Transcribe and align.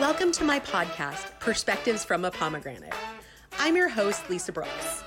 Welcome 0.00 0.32
to 0.32 0.44
my 0.44 0.58
podcast, 0.60 1.38
Perspectives 1.40 2.06
from 2.06 2.24
a 2.24 2.30
Pomegranate. 2.30 2.94
I'm 3.58 3.76
your 3.76 3.90
host, 3.90 4.30
Lisa 4.30 4.50
Brooks. 4.50 5.04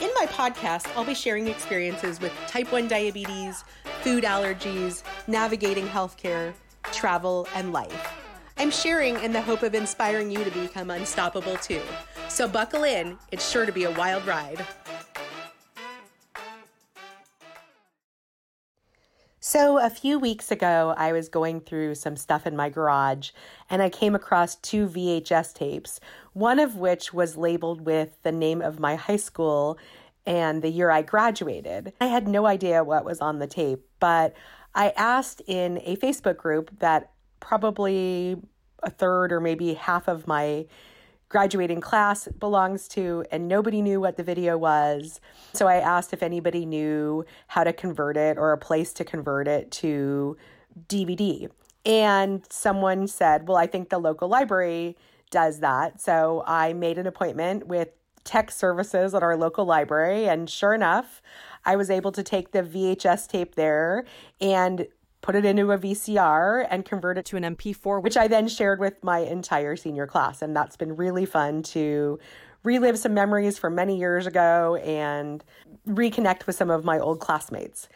In 0.00 0.10
my 0.16 0.26
podcast, 0.26 0.90
I'll 0.96 1.04
be 1.04 1.14
sharing 1.14 1.46
experiences 1.46 2.20
with 2.20 2.32
type 2.48 2.72
1 2.72 2.88
diabetes, 2.88 3.62
food 4.00 4.24
allergies, 4.24 5.04
navigating 5.28 5.86
healthcare, 5.86 6.54
travel, 6.90 7.46
and 7.54 7.72
life. 7.72 8.12
I'm 8.58 8.72
sharing 8.72 9.14
in 9.22 9.32
the 9.32 9.40
hope 9.40 9.62
of 9.62 9.76
inspiring 9.76 10.28
you 10.28 10.42
to 10.42 10.50
become 10.50 10.90
unstoppable 10.90 11.56
too. 11.58 11.80
So 12.28 12.48
buckle 12.48 12.82
in, 12.82 13.18
it's 13.30 13.48
sure 13.48 13.64
to 13.64 13.72
be 13.72 13.84
a 13.84 13.92
wild 13.92 14.26
ride. 14.26 14.66
So, 19.44 19.78
a 19.80 19.90
few 19.90 20.20
weeks 20.20 20.52
ago, 20.52 20.94
I 20.96 21.10
was 21.10 21.28
going 21.28 21.62
through 21.62 21.96
some 21.96 22.14
stuff 22.16 22.46
in 22.46 22.54
my 22.54 22.68
garage 22.68 23.30
and 23.68 23.82
I 23.82 23.90
came 23.90 24.14
across 24.14 24.54
two 24.54 24.86
VHS 24.86 25.52
tapes, 25.52 25.98
one 26.32 26.60
of 26.60 26.76
which 26.76 27.12
was 27.12 27.36
labeled 27.36 27.80
with 27.84 28.22
the 28.22 28.30
name 28.30 28.62
of 28.62 28.78
my 28.78 28.94
high 28.94 29.16
school 29.16 29.78
and 30.24 30.62
the 30.62 30.68
year 30.68 30.92
I 30.92 31.02
graduated. 31.02 31.92
I 32.00 32.06
had 32.06 32.28
no 32.28 32.46
idea 32.46 32.84
what 32.84 33.04
was 33.04 33.20
on 33.20 33.40
the 33.40 33.48
tape, 33.48 33.84
but 33.98 34.32
I 34.76 34.90
asked 34.90 35.42
in 35.48 35.78
a 35.78 35.96
Facebook 35.96 36.36
group 36.36 36.70
that 36.78 37.10
probably 37.40 38.36
a 38.84 38.90
third 38.90 39.32
or 39.32 39.40
maybe 39.40 39.74
half 39.74 40.06
of 40.06 40.28
my 40.28 40.66
graduating 41.32 41.80
class 41.80 42.28
belongs 42.28 42.86
to, 42.86 43.24
and 43.32 43.48
nobody 43.48 43.80
knew 43.80 44.00
what 44.00 44.18
the 44.18 44.22
video 44.22 44.58
was. 44.58 45.18
So 45.54 45.66
I 45.66 45.76
asked 45.76 46.12
if 46.12 46.22
anybody 46.22 46.66
knew 46.66 47.24
how 47.48 47.64
to 47.64 47.72
convert 47.72 48.18
it 48.18 48.36
or 48.36 48.52
a 48.52 48.58
place 48.58 48.92
to 48.92 49.04
convert 49.04 49.48
it 49.48 49.70
to 49.72 50.36
DVD. 50.88 51.50
And 51.86 52.44
someone 52.50 53.08
said, 53.08 53.48
Well, 53.48 53.56
I 53.56 53.66
think 53.66 53.88
the 53.88 53.98
local 53.98 54.28
library 54.28 54.96
does 55.30 55.60
that. 55.60 56.02
So 56.02 56.44
I 56.46 56.74
made 56.74 56.98
an 56.98 57.06
appointment 57.06 57.66
with 57.66 57.88
tech 58.24 58.50
services 58.50 59.14
at 59.14 59.22
our 59.22 59.36
local 59.36 59.64
library. 59.64 60.28
And 60.28 60.48
sure 60.48 60.74
enough, 60.74 61.22
I 61.64 61.76
was 61.76 61.90
able 61.90 62.12
to 62.12 62.22
take 62.22 62.52
the 62.52 62.62
VHS 62.62 63.26
tape 63.26 63.54
there 63.54 64.04
and 64.38 64.86
put 65.22 65.36
it 65.36 65.44
into 65.44 65.70
a 65.70 65.78
VCR 65.78 66.66
and 66.68 66.84
convert 66.84 67.16
it 67.16 67.24
to 67.26 67.36
an 67.36 67.44
MP4, 67.44 68.02
which 68.02 68.16
I 68.16 68.28
then 68.28 68.48
shared 68.48 68.80
with 68.80 69.02
my 69.02 69.20
entire 69.20 69.76
senior 69.76 70.06
class. 70.06 70.42
And 70.42 70.54
that's 70.54 70.76
been 70.76 70.96
really 70.96 71.24
fun 71.24 71.62
to 71.64 72.18
relive 72.64 72.98
some 72.98 73.14
memories 73.14 73.58
from 73.58 73.74
many 73.74 73.96
years 73.96 74.26
ago 74.26 74.76
and 74.76 75.42
reconnect 75.88 76.46
with 76.46 76.56
some 76.56 76.70
of 76.70 76.84
my 76.84 76.98
old 76.98 77.20
classmates. 77.20 77.88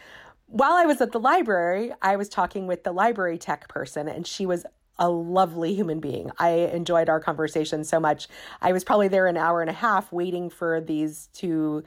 While 0.47 0.73
I 0.73 0.87
was 0.87 1.01
at 1.01 1.13
the 1.13 1.21
library, 1.21 1.93
I 2.01 2.17
was 2.17 2.29
talking 2.29 2.69
with 2.69 2.85
the 2.85 2.93
library 2.93 3.39
tech 3.39 3.69
person, 3.69 4.09
and 4.09 4.27
she 4.27 4.47
was 4.47 4.65
a 4.99 5.11
lovely 5.11 5.75
human 5.75 6.01
being. 6.01 6.31
I 6.39 6.51
enjoyed 6.51 7.09
our 7.09 7.21
conversation 7.21 7.85
so 7.85 8.01
much. 8.01 8.29
I 8.63 8.73
was 8.73 8.85
probably 8.85 9.09
there 9.09 9.27
an 9.27 9.37
hour 9.37 9.61
and 9.61 9.69
a 9.69 9.75
half 9.75 10.13
waiting 10.13 10.49
for 10.49 10.81
these 10.81 11.29
two 11.33 11.83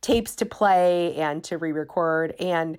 tapes 0.00 0.34
to 0.36 0.46
play 0.46 1.14
and 1.16 1.42
to 1.44 1.58
re 1.58 1.72
record. 1.72 2.34
And 2.40 2.76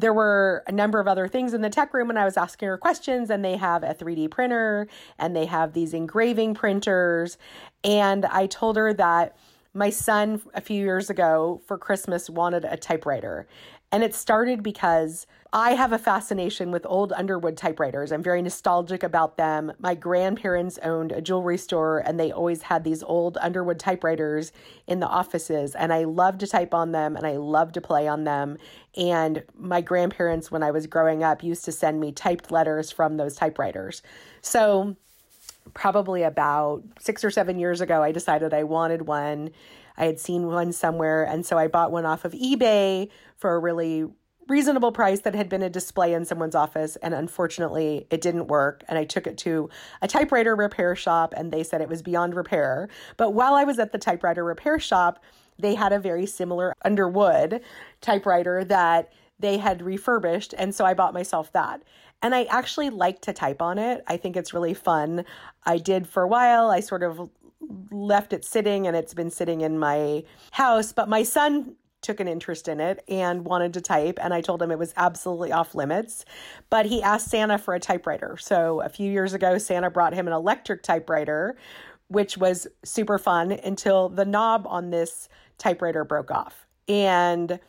there 0.00 0.14
were 0.14 0.64
a 0.66 0.72
number 0.72 0.98
of 0.98 1.06
other 1.06 1.28
things 1.28 1.54
in 1.54 1.60
the 1.60 1.70
tech 1.70 1.92
room 1.92 2.10
and 2.10 2.18
I 2.18 2.24
was 2.24 2.36
asking 2.36 2.68
her 2.68 2.78
questions 2.78 3.30
and 3.30 3.44
they 3.44 3.56
have 3.56 3.82
a 3.82 3.94
3D 3.94 4.30
printer 4.30 4.88
and 5.18 5.36
they 5.36 5.46
have 5.46 5.72
these 5.72 5.94
engraving 5.94 6.54
printers. 6.54 7.38
And 7.84 8.24
I 8.24 8.46
told 8.46 8.76
her 8.76 8.92
that 8.94 9.36
my 9.72 9.90
son 9.90 10.40
a 10.54 10.60
few 10.60 10.82
years 10.82 11.10
ago 11.10 11.60
for 11.66 11.78
Christmas 11.78 12.28
wanted 12.28 12.64
a 12.64 12.76
typewriter 12.76 13.46
and 13.92 14.04
it 14.04 14.14
started 14.14 14.62
because 14.62 15.26
I 15.52 15.72
have 15.72 15.92
a 15.92 15.98
fascination 15.98 16.70
with 16.70 16.86
old 16.86 17.12
Underwood 17.12 17.56
typewriters. 17.56 18.12
I'm 18.12 18.22
very 18.22 18.40
nostalgic 18.40 19.02
about 19.02 19.36
them. 19.36 19.72
My 19.80 19.96
grandparents 19.96 20.78
owned 20.84 21.10
a 21.10 21.20
jewelry 21.20 21.58
store 21.58 21.98
and 21.98 22.18
they 22.18 22.30
always 22.30 22.62
had 22.62 22.84
these 22.84 23.02
old 23.02 23.36
Underwood 23.40 23.80
typewriters 23.80 24.52
in 24.86 25.00
the 25.00 25.08
offices. 25.08 25.74
And 25.74 25.92
I 25.92 26.04
love 26.04 26.38
to 26.38 26.46
type 26.46 26.72
on 26.72 26.92
them 26.92 27.16
and 27.16 27.26
I 27.26 27.36
love 27.36 27.72
to 27.72 27.80
play 27.80 28.06
on 28.06 28.22
them. 28.22 28.58
And 28.96 29.42
my 29.58 29.80
grandparents, 29.80 30.52
when 30.52 30.62
I 30.62 30.70
was 30.70 30.86
growing 30.86 31.24
up, 31.24 31.42
used 31.42 31.64
to 31.64 31.72
send 31.72 31.98
me 31.98 32.12
typed 32.12 32.52
letters 32.52 32.92
from 32.92 33.16
those 33.16 33.34
typewriters. 33.34 34.02
So, 34.40 34.96
probably 35.74 36.22
about 36.22 36.82
six 36.98 37.24
or 37.24 37.30
seven 37.30 37.58
years 37.58 37.80
ago, 37.80 38.02
I 38.02 38.12
decided 38.12 38.54
I 38.54 38.64
wanted 38.64 39.02
one. 39.02 39.50
I 40.00 40.06
had 40.06 40.18
seen 40.18 40.46
one 40.46 40.72
somewhere, 40.72 41.24
and 41.24 41.44
so 41.44 41.58
I 41.58 41.68
bought 41.68 41.92
one 41.92 42.06
off 42.06 42.24
of 42.24 42.32
eBay 42.32 43.10
for 43.36 43.54
a 43.54 43.58
really 43.58 44.06
reasonable 44.48 44.90
price 44.90 45.20
that 45.20 45.34
had 45.34 45.48
been 45.48 45.62
a 45.62 45.70
display 45.70 46.12
in 46.12 46.24
someone's 46.24 46.56
office 46.56 46.96
and 46.96 47.14
unfortunately 47.14 48.08
it 48.10 48.20
didn't 48.20 48.48
work 48.48 48.82
and 48.88 48.98
I 48.98 49.04
took 49.04 49.28
it 49.28 49.38
to 49.38 49.70
a 50.02 50.08
typewriter 50.08 50.56
repair 50.56 50.96
shop 50.96 51.32
and 51.36 51.52
they 51.52 51.62
said 51.62 51.80
it 51.80 51.88
was 51.88 52.02
beyond 52.02 52.34
repair. 52.34 52.88
But 53.16 53.30
while 53.30 53.54
I 53.54 53.62
was 53.62 53.78
at 53.78 53.92
the 53.92 53.98
typewriter 53.98 54.42
repair 54.42 54.80
shop, 54.80 55.22
they 55.56 55.76
had 55.76 55.92
a 55.92 56.00
very 56.00 56.26
similar 56.26 56.74
Underwood 56.84 57.60
typewriter 58.00 58.64
that 58.64 59.12
they 59.38 59.58
had 59.58 59.82
refurbished 59.82 60.52
and 60.58 60.74
so 60.74 60.84
I 60.84 60.94
bought 60.94 61.14
myself 61.14 61.52
that. 61.52 61.82
And 62.20 62.34
I 62.34 62.44
actually 62.44 62.90
like 62.90 63.22
to 63.22 63.32
type 63.32 63.62
on 63.62 63.78
it. 63.78 64.02
I 64.08 64.16
think 64.16 64.36
it's 64.36 64.52
really 64.52 64.74
fun. 64.74 65.24
I 65.64 65.78
did 65.78 66.08
for 66.08 66.24
a 66.24 66.28
while. 66.28 66.70
I 66.70 66.80
sort 66.80 67.04
of 67.04 67.30
left 67.90 68.32
it 68.32 68.44
sitting 68.44 68.86
and 68.86 68.96
it's 68.96 69.14
been 69.14 69.30
sitting 69.30 69.60
in 69.60 69.78
my 69.78 70.24
house, 70.52 70.92
but 70.92 71.08
my 71.08 71.22
son 71.22 71.76
took 72.02 72.18
an 72.18 72.28
interest 72.28 72.66
in 72.66 72.80
it 72.80 73.04
and 73.08 73.44
wanted 73.44 73.74
to 73.74 73.80
type 73.80 74.18
and 74.22 74.32
I 74.32 74.40
told 74.40 74.62
him 74.62 74.70
it 74.70 74.78
was 74.78 74.94
absolutely 74.96 75.52
off 75.52 75.74
limits. 75.74 76.24
But 76.70 76.86
he 76.86 77.02
asked 77.02 77.28
Santa 77.28 77.58
for 77.58 77.74
a 77.74 77.80
typewriter. 77.80 78.38
So 78.40 78.80
a 78.80 78.88
few 78.88 79.10
years 79.10 79.34
ago 79.34 79.58
Santa 79.58 79.90
brought 79.90 80.14
him 80.14 80.26
an 80.26 80.32
electric 80.32 80.82
typewriter 80.82 81.56
which 82.08 82.36
was 82.36 82.66
super 82.84 83.18
fun 83.18 83.52
until 83.52 84.08
the 84.08 84.24
knob 84.24 84.66
on 84.66 84.90
this 84.90 85.28
typewriter 85.58 86.04
broke 86.04 86.32
off. 86.32 86.66
And 86.88 87.60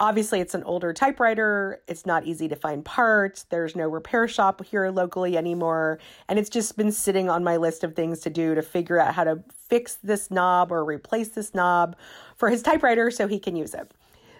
Obviously, 0.00 0.40
it's 0.40 0.54
an 0.54 0.64
older 0.64 0.92
typewriter. 0.92 1.80
It's 1.86 2.04
not 2.04 2.24
easy 2.24 2.48
to 2.48 2.56
find 2.56 2.84
parts. 2.84 3.44
There's 3.44 3.76
no 3.76 3.88
repair 3.88 4.26
shop 4.26 4.64
here 4.64 4.90
locally 4.90 5.36
anymore. 5.36 6.00
And 6.28 6.36
it's 6.36 6.50
just 6.50 6.76
been 6.76 6.90
sitting 6.90 7.30
on 7.30 7.44
my 7.44 7.56
list 7.56 7.84
of 7.84 7.94
things 7.94 8.20
to 8.20 8.30
do 8.30 8.56
to 8.56 8.62
figure 8.62 8.98
out 8.98 9.14
how 9.14 9.22
to 9.22 9.42
fix 9.52 9.94
this 10.02 10.32
knob 10.32 10.72
or 10.72 10.84
replace 10.84 11.28
this 11.28 11.54
knob 11.54 11.96
for 12.36 12.50
his 12.50 12.60
typewriter 12.60 13.10
so 13.10 13.28
he 13.28 13.38
can 13.38 13.54
use 13.54 13.72
it. 13.72 13.92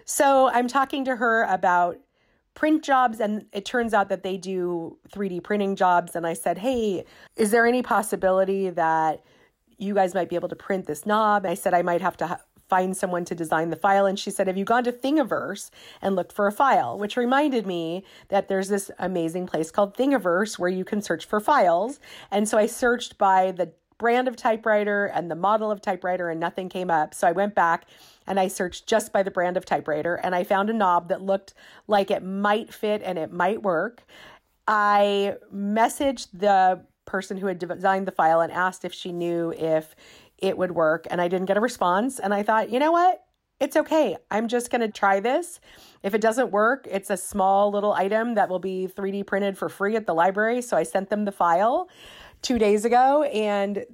So 0.03 0.49
I'm 0.49 0.67
talking 0.67 1.05
to 1.05 1.15
her 1.15 1.43
about 1.45 1.97
print 2.53 2.83
jobs, 2.83 3.19
and 3.19 3.45
it 3.53 3.65
turns 3.65 3.93
out 3.93 4.09
that 4.09 4.23
they 4.23 4.37
do 4.37 4.97
3D 5.11 5.41
printing 5.41 5.75
jobs. 5.77 6.15
And 6.15 6.27
I 6.27 6.33
said, 6.33 6.57
Hey, 6.57 7.05
is 7.37 7.51
there 7.51 7.65
any 7.65 7.81
possibility 7.81 8.69
that 8.71 9.23
you 9.77 9.93
guys 9.93 10.13
might 10.13 10.29
be 10.29 10.35
able 10.35 10.49
to 10.49 10.55
print 10.55 10.85
this 10.85 11.05
knob? 11.05 11.45
I 11.45 11.53
said, 11.53 11.73
I 11.73 11.81
might 11.81 12.01
have 12.01 12.17
to 12.17 12.39
find 12.67 12.95
someone 12.95 13.25
to 13.25 13.35
design 13.35 13.69
the 13.69 13.75
file. 13.75 14.05
And 14.05 14.17
she 14.17 14.31
said, 14.31 14.47
Have 14.47 14.57
you 14.57 14.65
gone 14.65 14.83
to 14.85 14.91
Thingiverse 14.91 15.69
and 16.01 16.15
looked 16.15 16.31
for 16.31 16.47
a 16.47 16.51
file? 16.51 16.97
Which 16.97 17.17
reminded 17.17 17.65
me 17.65 18.03
that 18.29 18.47
there's 18.47 18.69
this 18.69 18.91
amazing 18.99 19.47
place 19.47 19.71
called 19.71 19.95
Thingiverse 19.95 20.57
where 20.57 20.69
you 20.69 20.85
can 20.85 21.01
search 21.01 21.25
for 21.25 21.39
files. 21.39 21.99
And 22.31 22.47
so 22.47 22.57
I 22.57 22.65
searched 22.65 23.17
by 23.17 23.51
the 23.51 23.71
brand 23.97 24.27
of 24.27 24.35
typewriter 24.35 25.05
and 25.05 25.31
the 25.31 25.35
model 25.35 25.71
of 25.71 25.81
typewriter, 25.81 26.29
and 26.29 26.39
nothing 26.39 26.69
came 26.69 26.91
up. 26.91 27.13
So 27.13 27.27
I 27.27 27.31
went 27.31 27.55
back 27.55 27.85
and 28.27 28.39
I 28.39 28.47
searched 28.47 28.87
just 28.87 29.13
by 29.13 29.23
the 29.23 29.31
brand 29.31 29.55
of 29.55 29.65
typewriter, 29.65 30.15
and 30.15 30.35
I 30.35 30.43
found 30.43 30.69
a 30.69 30.73
knob 30.73 31.09
that 31.09 31.21
looked 31.21 31.53
like 31.87 32.11
it 32.11 32.23
might 32.23 32.73
fit 32.73 33.01
and 33.03 33.17
it 33.17 33.31
might 33.31 33.61
work. 33.61 34.03
I 34.67 35.35
messaged 35.53 36.27
the 36.33 36.81
person 37.05 37.37
who 37.37 37.45
had 37.47 37.59
designed 37.59 38.07
the 38.07 38.11
file 38.11 38.41
and 38.41 38.51
asked 38.51 38.83
if 38.83 38.93
she 38.93 39.11
knew 39.11 39.53
if 39.57 39.95
it 40.45 40.57
would 40.57 40.71
work. 40.71 41.07
And 41.09 41.19
I 41.19 41.27
didn't 41.27 41.47
get 41.47 41.57
a 41.57 41.61
response. 41.61 42.19
And 42.19 42.33
I 42.33 42.43
thought, 42.43 42.69
you 42.69 42.79
know 42.79 42.91
what? 42.91 43.23
It's 43.59 43.75
okay. 43.75 44.15
I'm 44.29 44.47
just 44.47 44.69
going 44.69 44.81
to 44.81 44.89
try 44.89 45.19
this. 45.19 45.59
If 46.03 46.13
it 46.13 46.21
doesn't 46.21 46.51
work, 46.51 46.87
it's 46.89 47.09
a 47.09 47.17
small 47.17 47.71
little 47.71 47.93
item 47.93 48.35
that 48.35 48.49
will 48.49 48.59
be 48.59 48.87
3D 48.87 49.25
printed 49.25 49.57
for 49.57 49.69
free 49.69 49.95
at 49.95 50.05
the 50.05 50.13
library. 50.13 50.61
So 50.61 50.77
I 50.77 50.83
sent 50.83 51.09
them 51.09 51.25
the 51.25 51.31
file 51.31 51.89
two 52.41 52.59
days 52.59 52.85
ago 52.85 53.23
and 53.23 53.85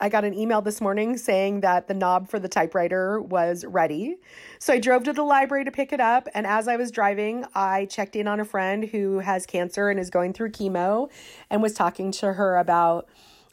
I 0.00 0.08
got 0.08 0.24
an 0.24 0.32
email 0.32 0.62
this 0.62 0.80
morning 0.80 1.18
saying 1.18 1.60
that 1.60 1.86
the 1.86 1.92
knob 1.92 2.30
for 2.30 2.38
the 2.38 2.48
typewriter 2.48 3.20
was 3.20 3.66
ready. 3.66 4.16
So 4.58 4.72
I 4.72 4.78
drove 4.78 5.04
to 5.04 5.12
the 5.12 5.22
library 5.22 5.66
to 5.66 5.70
pick 5.70 5.92
it 5.92 6.00
up. 6.00 6.26
And 6.32 6.46
as 6.46 6.66
I 6.66 6.76
was 6.76 6.90
driving, 6.90 7.44
I 7.54 7.84
checked 7.84 8.16
in 8.16 8.26
on 8.26 8.40
a 8.40 8.44
friend 8.46 8.84
who 8.84 9.18
has 9.18 9.44
cancer 9.44 9.90
and 9.90 10.00
is 10.00 10.08
going 10.08 10.32
through 10.32 10.52
chemo 10.52 11.10
and 11.50 11.60
was 11.60 11.74
talking 11.74 12.10
to 12.12 12.32
her 12.32 12.56
about 12.56 13.10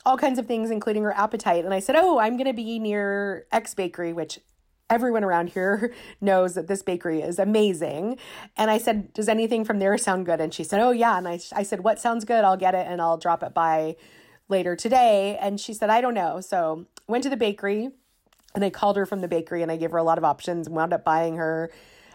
all 0.08 0.18
kinds 0.18 0.40
of 0.40 0.46
things, 0.46 0.72
including 0.72 1.04
her 1.04 1.12
appetite. 1.12 1.66
And 1.66 1.74
I 1.74 1.80
said, 1.80 1.98
Oh, 1.98 2.18
I'm 2.18 2.38
going 2.38 2.48
to 2.48 2.54
be 2.54 2.80
near 2.80 3.46
X 3.52 3.74
Bakery, 3.74 4.14
which 4.14 4.40
everyone 4.90 5.26
around 5.26 5.50
here 5.50 5.94
knows 6.22 6.56
that 6.56 6.68
this 6.68 6.82
bakery 6.82 7.22
is 7.22 7.38
amazing. 7.40 8.18
And 8.56 8.72
I 8.72 8.78
said, 8.78 9.14
Does 9.14 9.28
anything 9.28 9.66
from 9.66 9.80
there 9.80 9.98
sound 9.98 10.26
good? 10.26 10.40
And 10.40 10.54
she 10.54 10.64
said, 10.64 10.80
Oh, 10.80 10.92
yeah. 10.92 11.18
And 11.18 11.28
I, 11.28 11.40
I 11.54 11.64
said, 11.64 11.82
What 11.82 12.00
sounds 12.00 12.24
good? 12.24 12.46
I'll 12.46 12.56
get 12.56 12.74
it 12.74 12.88
and 12.88 13.02
I'll 13.02 13.18
drop 13.18 13.44
it 13.44 13.54
by 13.54 13.98
later 14.48 14.78
today. 14.78 15.38
And 15.42 15.60
she 15.60 15.74
said, 15.74 15.90
I 15.90 16.00
don't 16.00 16.14
know. 16.14 16.40
So 16.40 16.86
went 17.06 17.26
to 17.26 17.30
the 17.30 17.36
bakery 17.36 17.90
and 18.56 18.64
I 18.64 18.70
called 18.70 18.96
her 18.96 19.06
from 19.06 19.20
the 19.20 19.28
bakery 19.28 19.62
and 19.62 19.70
I 19.70 19.76
gave 19.76 19.92
her 19.92 19.98
a 19.98 20.04
lot 20.04 20.18
of 20.18 20.24
options 20.24 20.68
and 20.68 20.76
wound 20.76 20.94
up 20.94 21.04
buying 21.04 21.36
her 21.36 21.70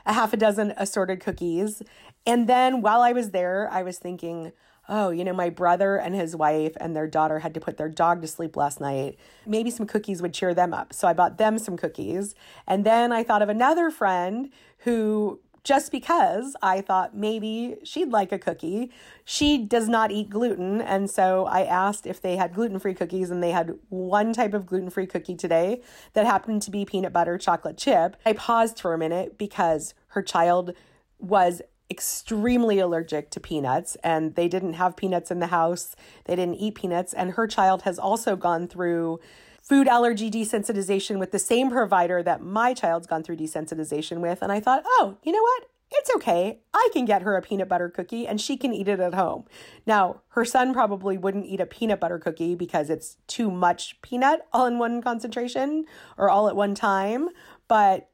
a 0.07 0.15
half 0.15 0.33
a 0.33 0.39
dozen 0.39 0.73
assorted 0.79 1.21
cookies. 1.21 1.83
And 2.27 2.49
then 2.49 2.81
while 2.81 3.03
I 3.03 3.13
was 3.13 3.33
there, 3.33 3.69
I 3.71 3.83
was 3.83 3.99
thinking, 3.99 4.53
oh, 4.93 5.09
you 5.09 5.25
know, 5.25 5.33
my 5.33 5.49
brother 5.49 5.97
and 5.97 6.15
his 6.15 6.37
wife 6.37 6.75
and 6.79 6.95
their 6.95 7.07
daughter 7.07 7.39
had 7.39 7.55
to 7.55 7.61
put 7.61 7.79
their 7.79 7.89
dog 7.89 8.21
to 8.21 8.29
sleep 8.29 8.57
last 8.57 8.79
night. 8.79 9.19
Maybe 9.47 9.71
some 9.71 9.87
cookies 9.87 10.21
would 10.21 10.35
cheer 10.35 10.53
them 10.53 10.75
up. 10.75 10.93
So 10.93 11.09
I 11.09 11.15
bought 11.15 11.39
them 11.39 11.59
some 11.59 11.79
cookies. 11.79 12.35
And 12.67 12.85
then 12.85 13.11
I 13.11 13.25
thought 13.25 13.41
of 13.41 13.49
another 13.49 13.91
friend 13.91 14.51
who 14.81 15.41
just 15.65 15.93
because 15.93 16.57
I 16.61 16.83
thought 16.83 17.17
maybe 17.17 17.77
she'd 17.85 18.11
like 18.11 18.33
a 18.33 18.39
cookie. 18.39 18.91
She 19.25 19.59
does 19.59 19.89
not 19.89 20.11
eat 20.11 20.29
gluten. 20.29 20.83
And 20.83 21.09
so 21.09 21.47
I 21.47 21.65
asked 21.65 22.07
if 22.07 22.21
they 22.21 22.37
had 22.37 22.53
gluten 22.53 22.79
free 22.79 22.95
cookies, 22.95 23.31
and 23.31 23.43
they 23.43 23.53
had 23.53 23.79
one 23.89 24.33
type 24.33 24.55
of 24.55 24.67
gluten 24.67 24.91
free 24.91 25.07
cookie 25.07 25.37
today 25.37 25.81
that 26.13 26.27
happened 26.27 26.63
to 26.63 26.71
be 26.71 26.85
peanut 26.85 27.13
butter 27.13 27.39
chocolate 27.39 27.79
chip. 27.79 28.17
I 28.27 28.33
paused 28.35 28.81
for 28.81 28.93
a 28.93 28.99
minute 28.99 29.39
because 29.39 29.95
her 30.09 30.23
child 30.23 30.75
was 31.19 31.63
extremely 31.93 32.79
allergic 32.79 33.31
to 33.31 33.39
peanuts 33.39 33.97
and 34.03 34.35
they 34.35 34.49
didn't 34.49 34.73
have 34.73 34.97
peanuts 34.97 35.31
in 35.31 35.39
the 35.39 35.49
house. 35.49 35.95
They 36.25 36.35
didn't 36.35 36.57
eat 36.57 36.75
peanuts. 36.75 37.13
And 37.13 37.33
her 37.33 37.47
child 37.47 37.83
has 37.83 37.99
also 37.99 38.35
gone 38.35 38.67
through 38.67 39.21
food 39.63 39.87
allergy 39.87 40.31
desensitization 40.31 41.19
with 41.19 41.31
the 41.31 41.39
same 41.39 41.71
provider 41.71 42.23
that 42.23 42.43
my 42.43 42.73
child's 42.75 43.07
gone 43.07 43.23
through 43.23 43.37
desensitization 43.37 44.21
with. 44.21 44.41
And 44.43 44.51
I 44.51 44.59
thought, 44.59 44.83
oh, 44.87 45.19
you 45.23 45.33
know 45.33 45.43
what? 45.43 45.65
It's 45.95 46.11
okay. 46.17 46.61
I 46.73 46.89
can 46.95 47.05
get 47.05 47.21
her 47.21 47.37
a 47.37 47.43
peanut 47.43 47.69
butter 47.69 47.91
cookie 47.91 48.27
and 48.27 48.41
she 48.41 48.57
can 48.57 48.73
eat 48.73 48.89
it 48.89 48.99
at 48.99 49.13
home. 49.15 49.45
Now, 49.87 50.23
her 50.29 50.47
son 50.47 50.73
probably 50.73 51.19
wouldn't 51.19 51.45
eat 51.45 51.61
a 51.61 51.67
peanut 51.67 52.01
butter 52.01 52.19
cookie 52.19 52.55
because 52.55 52.89
it's 52.89 53.19
too 53.27 53.51
much 53.51 54.01
peanut 54.01 54.47
all 54.55 54.65
in 54.65 54.79
one 54.79 55.03
concentration 55.03 55.85
or 56.17 56.31
all 56.31 56.49
at 56.49 56.57
one 56.57 56.75
time, 56.75 57.29
but 57.69 58.09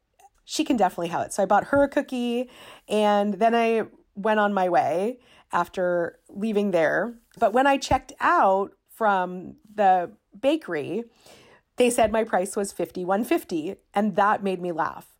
she 0.50 0.64
can 0.64 0.78
definitely 0.78 1.08
have 1.08 1.26
it. 1.26 1.32
So 1.34 1.42
I 1.42 1.46
bought 1.46 1.64
her 1.64 1.82
a 1.82 1.88
cookie 1.88 2.48
and 2.88 3.34
then 3.34 3.54
I 3.54 3.82
went 4.14 4.40
on 4.40 4.54
my 4.54 4.70
way 4.70 5.18
after 5.52 6.20
leaving 6.30 6.70
there. 6.70 7.12
But 7.38 7.52
when 7.52 7.66
I 7.66 7.76
checked 7.76 8.14
out 8.18 8.72
from 8.88 9.56
the 9.74 10.10
bakery, 10.40 11.04
they 11.76 11.90
said 11.90 12.10
my 12.10 12.24
price 12.24 12.56
was 12.56 12.72
5150 12.72 13.76
and 13.92 14.16
that 14.16 14.42
made 14.42 14.62
me 14.62 14.72
laugh. 14.72 15.14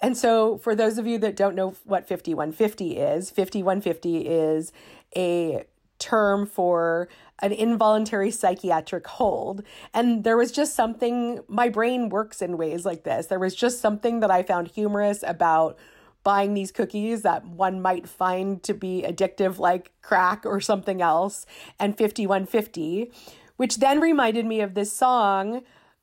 And 0.00 0.18
so 0.18 0.58
for 0.58 0.74
those 0.74 0.98
of 0.98 1.06
you 1.06 1.16
that 1.18 1.36
don't 1.36 1.54
know 1.54 1.76
what 1.84 2.08
5150 2.08 2.96
is, 2.96 3.30
5150 3.30 4.16
is 4.26 4.72
a 5.16 5.62
term 6.02 6.46
for 6.46 7.08
an 7.38 7.52
involuntary 7.52 8.30
psychiatric 8.30 9.06
hold. 9.06 9.62
And 9.94 10.24
there 10.24 10.36
was 10.36 10.52
just 10.52 10.74
something, 10.74 11.40
my 11.48 11.68
brain 11.68 12.08
works 12.08 12.42
in 12.42 12.58
ways 12.58 12.84
like 12.84 13.04
this. 13.04 13.26
There 13.26 13.38
was 13.38 13.54
just 13.54 13.80
something 13.80 14.20
that 14.20 14.30
I 14.30 14.42
found 14.42 14.68
humorous 14.68 15.22
about 15.26 15.78
buying 16.24 16.54
these 16.54 16.70
cookies 16.70 17.22
that 17.22 17.46
one 17.46 17.80
might 17.80 18.08
find 18.08 18.62
to 18.64 18.74
be 18.74 19.04
addictive, 19.06 19.58
like 19.58 19.92
crack 20.02 20.44
or 20.44 20.60
something 20.60 21.00
else, 21.00 21.46
and 21.78 21.96
5150, 21.96 23.10
which 23.56 23.78
then 23.78 24.00
reminded 24.00 24.46
me 24.46 24.60
of 24.60 24.74
this 24.74 24.92
song 24.92 25.62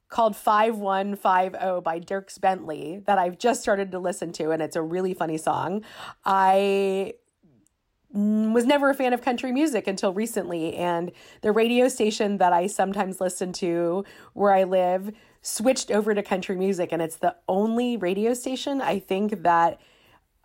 called 0.10 0.36
5150 0.36 1.82
by 1.82 2.00
Dierks 2.00 2.40
Bentley 2.42 3.02
that 3.06 3.18
I've 3.18 3.38
just 3.38 3.62
started 3.62 3.92
to 3.92 4.00
listen 4.00 4.34
to, 4.34 4.52
and 4.52 4.62
it's 4.62 4.76
a 4.76 4.82
really 4.82 5.14
funny 5.14 5.38
song. 5.38 5.84
I 6.26 7.14
Mm, 8.16 8.54
was 8.54 8.66
never 8.66 8.90
a 8.90 8.96
fan 8.96 9.14
of 9.14 9.22
country 9.22 9.52
music 9.52 9.86
until 9.86 10.14
recently, 10.14 10.74
and 10.76 11.12
the 11.42 11.52
radio 11.52 11.88
station 11.88 12.38
that 12.40 12.54
I 12.54 12.66
sometimes 12.66 13.22
listen 13.22 13.54
to 13.54 14.04
where 14.34 14.52
I 14.52 14.64
live 14.64 15.12
switched 15.44 15.92
over 15.92 16.16
to 16.16 16.24
country 16.24 16.56
music, 16.56 16.92
and 16.92 17.04
it's 17.04 17.18
the 17.18 17.36
only 17.48 17.98
radio 17.98 18.34
station 18.34 18.82
I 18.82 18.98
think 18.98 19.44
that 19.44 19.80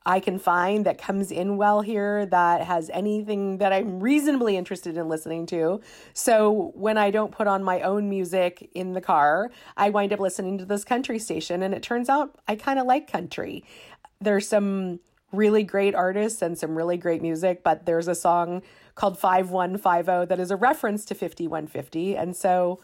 I 0.05 0.21
can 0.21 0.39
find 0.39 0.85
that 0.85 0.99
comes 0.99 1.31
in 1.31 1.57
well 1.57 1.81
here 1.81 2.27
that 2.27 2.61
has 2.67 2.91
anything 2.93 3.57
that 3.59 3.73
I'm 3.73 4.01
reasonably 4.01 4.59
interested 4.59 4.99
in 4.99 5.09
listening 5.09 5.47
to. 5.47 5.81
So 6.13 6.73
when 6.75 6.99
I 6.99 7.11
don't 7.11 7.33
put 7.33 7.47
on 7.47 7.65
my 7.65 7.81
own 7.81 8.11
music 8.11 8.69
in 8.75 8.93
the 8.93 9.01
car, 9.01 9.51
I 9.79 9.89
wind 9.89 10.13
up 10.13 10.21
listening 10.21 10.59
to 10.59 10.67
this 10.67 10.85
country 10.85 11.19
station, 11.19 11.63
and 11.63 11.73
it 11.73 11.83
turns 11.83 12.11
out 12.11 12.39
I 12.47 12.57
kind 12.57 12.79
of 12.79 12.87
like 12.87 13.11
country. 13.11 13.65
There's 14.21 14.47
some 14.47 15.01
really 15.37 15.63
great 15.63 15.95
artists 15.95 16.43
and 16.43 16.59
some 16.59 16.77
really 16.77 16.97
great 16.97 17.23
music, 17.23 17.63
but 17.63 17.87
there's 17.87 18.09
a 18.09 18.15
song 18.15 18.63
called 18.95 19.19
5150 19.19 20.27
that 20.29 20.41
is 20.41 20.51
a 20.51 20.57
reference 20.57 21.05
to 21.07 21.15
5150. 21.15 22.17
And 22.17 22.37
so 22.37 22.81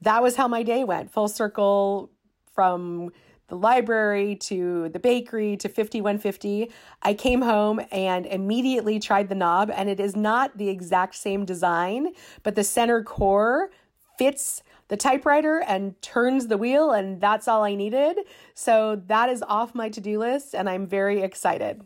that 0.00 0.22
was 0.22 0.36
how 0.36 0.48
my 0.48 0.62
day 0.62 0.84
went 0.84 1.12
full 1.12 1.28
circle 1.28 2.10
from 2.54 3.10
the 3.48 3.56
library 3.56 4.36
to 4.36 4.88
the 4.90 4.98
bakery 4.98 5.56
to 5.56 5.68
5150. 5.68 6.70
I 7.02 7.14
came 7.14 7.42
home 7.42 7.80
and 7.90 8.24
immediately 8.26 8.98
tried 9.00 9.28
the 9.28 9.34
knob, 9.34 9.70
and 9.74 9.90
it 9.90 10.00
is 10.00 10.16
not 10.16 10.56
the 10.56 10.68
exact 10.68 11.16
same 11.16 11.44
design, 11.44 12.14
but 12.42 12.54
the 12.54 12.64
center 12.64 13.02
core 13.02 13.70
fits 14.18 14.62
the 14.90 14.96
typewriter 14.96 15.62
and 15.66 16.00
turns 16.02 16.48
the 16.48 16.58
wheel, 16.58 16.90
and 16.90 17.20
that's 17.20 17.46
all 17.48 17.62
I 17.62 17.76
needed. 17.76 18.18
So 18.54 19.00
that 19.06 19.30
is 19.30 19.42
off 19.46 19.72
my 19.74 19.88
to 19.88 20.00
do 20.00 20.18
list, 20.18 20.54
and 20.54 20.68
I'm 20.68 20.86
very 20.86 21.22
excited. 21.22 21.80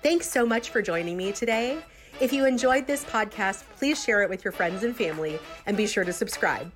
Thanks 0.00 0.30
so 0.30 0.46
much 0.46 0.70
for 0.70 0.80
joining 0.80 1.16
me 1.16 1.32
today. 1.32 1.78
If 2.20 2.32
you 2.32 2.46
enjoyed 2.46 2.86
this 2.86 3.04
podcast, 3.04 3.64
please 3.76 4.02
share 4.02 4.22
it 4.22 4.30
with 4.30 4.44
your 4.44 4.52
friends 4.52 4.84
and 4.84 4.96
family 4.96 5.40
and 5.66 5.76
be 5.76 5.88
sure 5.88 6.04
to 6.04 6.12
subscribe. 6.12 6.72